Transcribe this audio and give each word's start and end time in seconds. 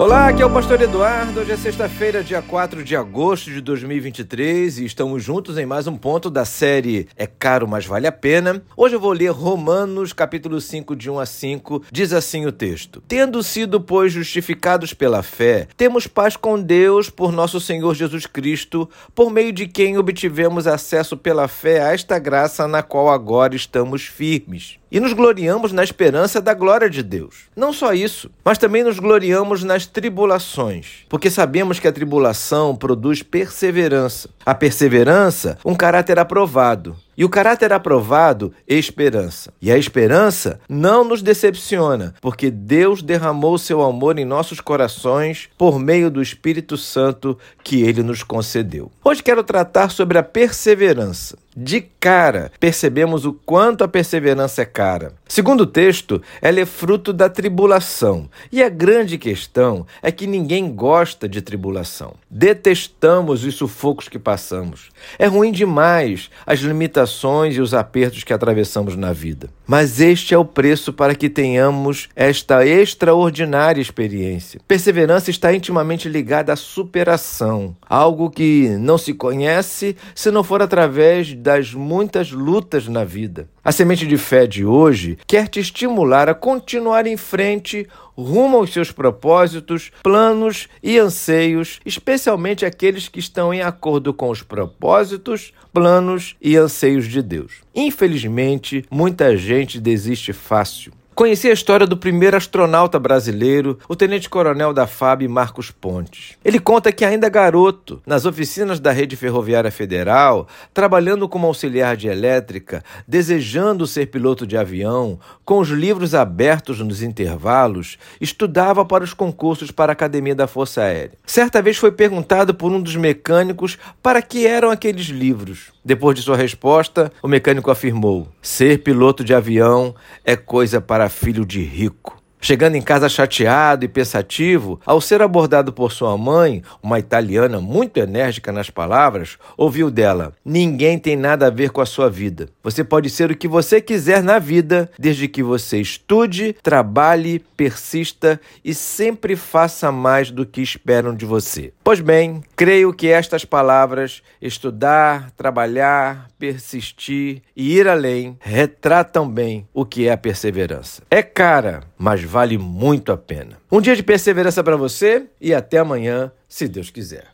Olá, 0.00 0.28
aqui 0.28 0.40
é 0.40 0.46
o 0.46 0.50
Pastor 0.50 0.80
Eduardo. 0.80 1.40
Hoje 1.40 1.52
é 1.52 1.56
sexta-feira, 1.58 2.24
dia 2.24 2.40
4 2.40 2.82
de 2.82 2.96
agosto 2.96 3.50
de 3.50 3.60
2023 3.60 4.78
e 4.78 4.86
estamos 4.86 5.22
juntos 5.22 5.58
em 5.58 5.66
mais 5.66 5.86
um 5.86 5.94
ponto 5.94 6.30
da 6.30 6.46
série 6.46 7.06
É 7.14 7.26
Caro, 7.26 7.68
mas 7.68 7.84
Vale 7.84 8.06
a 8.06 8.12
Pena. 8.12 8.62
Hoje 8.74 8.96
eu 8.96 9.00
vou 9.00 9.12
ler 9.12 9.28
Romanos, 9.28 10.14
capítulo 10.14 10.58
5, 10.58 10.96
de 10.96 11.10
1 11.10 11.18
a 11.18 11.26
5. 11.26 11.82
Diz 11.92 12.14
assim 12.14 12.46
o 12.46 12.50
texto: 12.50 13.02
Tendo 13.06 13.42
sido, 13.42 13.78
pois, 13.78 14.10
justificados 14.10 14.94
pela 14.94 15.22
fé, 15.22 15.68
temos 15.76 16.06
paz 16.06 16.34
com 16.34 16.58
Deus 16.58 17.10
por 17.10 17.30
nosso 17.30 17.60
Senhor 17.60 17.94
Jesus 17.94 18.24
Cristo, 18.24 18.88
por 19.14 19.30
meio 19.30 19.52
de 19.52 19.68
quem 19.68 19.98
obtivemos 19.98 20.66
acesso 20.66 21.14
pela 21.14 21.46
fé 21.46 21.82
a 21.82 21.92
esta 21.92 22.18
graça 22.18 22.66
na 22.66 22.82
qual 22.82 23.10
agora 23.10 23.54
estamos 23.54 24.06
firmes 24.06 24.79
e 24.90 24.98
nos 24.98 25.12
gloriamos 25.12 25.72
na 25.72 25.84
esperança 25.84 26.40
da 26.40 26.52
glória 26.52 26.90
de 26.90 27.02
Deus. 27.02 27.48
Não 27.54 27.72
só 27.72 27.92
isso, 27.92 28.30
mas 28.44 28.58
também 28.58 28.82
nos 28.82 28.98
gloriamos 28.98 29.62
nas 29.62 29.86
tribulações, 29.86 31.04
porque 31.08 31.30
sabemos 31.30 31.78
que 31.78 31.88
a 31.88 31.92
tribulação 31.92 32.74
produz 32.74 33.22
perseverança. 33.22 34.28
A 34.44 34.54
perseverança, 34.54 35.58
um 35.64 35.74
caráter 35.74 36.18
aprovado. 36.18 36.96
E 37.20 37.24
o 37.24 37.28
caráter 37.28 37.70
aprovado, 37.70 38.50
esperança. 38.66 39.52
E 39.60 39.70
a 39.70 39.76
esperança 39.76 40.58
não 40.66 41.04
nos 41.04 41.20
decepciona, 41.20 42.14
porque 42.18 42.50
Deus 42.50 43.02
derramou 43.02 43.58
seu 43.58 43.82
amor 43.82 44.18
em 44.18 44.24
nossos 44.24 44.58
corações 44.58 45.50
por 45.58 45.78
meio 45.78 46.10
do 46.10 46.22
Espírito 46.22 46.78
Santo 46.78 47.36
que 47.62 47.82
ele 47.82 48.02
nos 48.02 48.22
concedeu. 48.22 48.90
Hoje 49.04 49.22
quero 49.22 49.44
tratar 49.44 49.90
sobre 49.90 50.16
a 50.16 50.22
perseverança. 50.22 51.36
De 51.54 51.80
cara, 51.80 52.50
percebemos 52.60 53.26
o 53.26 53.32
quanto 53.32 53.82
a 53.82 53.88
perseverança 53.88 54.62
é 54.62 54.64
cara. 54.64 55.12
Segundo 55.28 55.62
o 55.62 55.66
texto, 55.66 56.22
ela 56.40 56.60
é 56.60 56.64
fruto 56.64 57.12
da 57.12 57.28
tribulação. 57.28 58.30
E 58.52 58.62
a 58.62 58.68
grande 58.68 59.18
questão 59.18 59.84
é 60.00 60.12
que 60.12 60.28
ninguém 60.28 60.72
gosta 60.72 61.28
de 61.28 61.42
tribulação. 61.42 62.14
Detestamos 62.30 63.44
os 63.44 63.56
sufocos 63.56 64.08
que 64.08 64.18
passamos. 64.18 64.90
É 65.18 65.26
ruim 65.26 65.50
demais 65.50 66.30
as 66.46 66.60
limitações 66.60 67.09
e 67.50 67.60
os 67.60 67.74
apertos 67.74 68.24
que 68.24 68.32
atravessamos 68.32 68.96
na 68.96 69.12
vida. 69.12 69.48
Mas 69.66 70.00
este 70.00 70.34
é 70.34 70.38
o 70.38 70.44
preço 70.44 70.92
para 70.92 71.14
que 71.14 71.28
tenhamos 71.28 72.08
esta 72.14 72.66
extraordinária 72.66 73.80
experiência. 73.80 74.60
Perseverança 74.66 75.30
está 75.30 75.54
intimamente 75.54 76.08
ligada 76.08 76.52
à 76.52 76.56
superação, 76.56 77.76
algo 77.88 78.30
que 78.30 78.68
não 78.78 78.98
se 78.98 79.14
conhece 79.14 79.96
se 80.14 80.30
não 80.30 80.42
for 80.42 80.62
através 80.62 81.34
das 81.34 81.72
muitas 81.72 82.32
lutas 82.32 82.88
na 82.88 83.04
vida. 83.04 83.48
A 83.62 83.72
semente 83.72 84.06
de 84.06 84.16
fé 84.16 84.46
de 84.46 84.64
hoje 84.64 85.18
quer 85.26 85.46
te 85.46 85.60
estimular 85.60 86.30
a 86.30 86.34
continuar 86.34 87.06
em 87.06 87.16
frente 87.16 87.86
rumo 88.16 88.56
aos 88.56 88.72
seus 88.72 88.90
propósitos, 88.90 89.92
planos 90.02 90.66
e 90.82 90.98
anseios, 90.98 91.78
especialmente 91.84 92.64
aqueles 92.64 93.08
que 93.08 93.18
estão 93.18 93.52
em 93.52 93.60
acordo 93.60 94.14
com 94.14 94.30
os 94.30 94.42
propósitos, 94.42 95.52
planos 95.74 96.36
e 96.40 96.56
anseios 96.56 97.06
de 97.06 97.20
Deus. 97.20 97.52
Infelizmente, 97.74 98.84
muita 98.90 99.36
gente 99.36 99.78
desiste 99.78 100.32
fácil. 100.32 100.92
Conheci 101.20 101.50
a 101.50 101.52
história 101.52 101.86
do 101.86 101.98
primeiro 101.98 102.34
astronauta 102.34 102.98
brasileiro, 102.98 103.78
o 103.86 103.94
tenente-coronel 103.94 104.72
da 104.72 104.86
FAB 104.86 105.28
Marcos 105.28 105.70
Pontes. 105.70 106.38
Ele 106.42 106.58
conta 106.58 106.90
que, 106.90 107.04
ainda 107.04 107.28
garoto, 107.28 108.00
nas 108.06 108.24
oficinas 108.24 108.80
da 108.80 108.90
Rede 108.90 109.16
Ferroviária 109.16 109.70
Federal, 109.70 110.48
trabalhando 110.72 111.28
como 111.28 111.46
auxiliar 111.46 111.94
de 111.94 112.08
elétrica, 112.08 112.82
desejando 113.06 113.86
ser 113.86 114.06
piloto 114.06 114.46
de 114.46 114.56
avião, 114.56 115.20
com 115.44 115.58
os 115.58 115.68
livros 115.68 116.14
abertos 116.14 116.80
nos 116.80 117.02
intervalos, 117.02 117.98
estudava 118.18 118.82
para 118.82 119.04
os 119.04 119.12
concursos 119.12 119.70
para 119.70 119.92
a 119.92 119.94
Academia 119.94 120.34
da 120.34 120.46
Força 120.46 120.80
Aérea. 120.84 121.18
Certa 121.26 121.60
vez 121.60 121.76
foi 121.76 121.92
perguntado 121.92 122.54
por 122.54 122.72
um 122.72 122.80
dos 122.80 122.96
mecânicos 122.96 123.76
para 124.02 124.22
que 124.22 124.46
eram 124.46 124.70
aqueles 124.70 125.08
livros. 125.08 125.70
Depois 125.84 126.14
de 126.14 126.22
sua 126.22 126.36
resposta, 126.36 127.10
o 127.22 127.28
mecânico 127.28 127.70
afirmou: 127.70 128.28
Ser 128.42 128.82
piloto 128.82 129.24
de 129.24 129.34
avião 129.34 129.94
é 130.24 130.36
coisa 130.36 130.80
para 130.80 131.08
filho 131.08 131.46
de 131.46 131.62
rico. 131.62 132.19
Chegando 132.40 132.76
em 132.76 132.82
casa 132.82 133.08
chateado 133.08 133.84
e 133.84 133.88
pensativo, 133.88 134.80
ao 134.86 135.00
ser 135.00 135.20
abordado 135.20 135.72
por 135.72 135.92
sua 135.92 136.16
mãe, 136.16 136.62
uma 136.82 136.98
italiana 136.98 137.60
muito 137.60 137.98
enérgica 137.98 138.50
nas 138.50 138.70
palavras, 138.70 139.36
ouviu 139.56 139.90
dela: 139.90 140.32
Ninguém 140.44 140.98
tem 140.98 141.16
nada 141.16 141.46
a 141.46 141.50
ver 141.50 141.70
com 141.70 141.82
a 141.82 141.86
sua 141.86 142.08
vida. 142.08 142.48
Você 142.62 142.82
pode 142.82 143.10
ser 143.10 143.30
o 143.30 143.36
que 143.36 143.46
você 143.46 143.80
quiser 143.80 144.22
na 144.22 144.38
vida, 144.38 144.90
desde 144.98 145.28
que 145.28 145.42
você 145.42 145.80
estude, 145.80 146.54
trabalhe, 146.62 147.40
persista 147.56 148.40
e 148.64 148.72
sempre 148.72 149.36
faça 149.36 149.92
mais 149.92 150.30
do 150.30 150.46
que 150.46 150.62
esperam 150.62 151.14
de 151.14 151.26
você. 151.26 151.72
Pois 151.84 152.00
bem, 152.00 152.42
creio 152.56 152.92
que 152.92 153.08
estas 153.08 153.44
palavras, 153.44 154.22
estudar, 154.40 155.30
trabalhar, 155.32 156.28
persistir 156.38 157.42
e 157.54 157.76
ir 157.76 157.86
além, 157.86 158.38
retratam 158.40 159.28
bem 159.28 159.68
o 159.74 159.84
que 159.84 160.08
é 160.08 160.12
a 160.12 160.16
perseverança. 160.16 161.02
É 161.10 161.22
cara, 161.22 161.82
mas 161.98 162.22
vale 162.30 162.56
muito 162.56 163.10
a 163.10 163.16
pena. 163.16 163.58
Um 163.70 163.80
dia 163.80 163.96
de 163.96 164.04
perseverança 164.04 164.62
para 164.62 164.76
você 164.76 165.26
e 165.40 165.52
até 165.52 165.78
amanhã, 165.78 166.30
se 166.48 166.68
Deus 166.68 166.88
quiser. 166.88 167.26